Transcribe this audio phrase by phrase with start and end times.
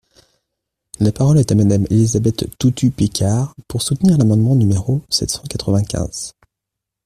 [0.99, 6.33] La parole est à Madame Élisabeth Toutut-Picard, pour soutenir l’amendement numéro sept cent quatre-vingt-quinze.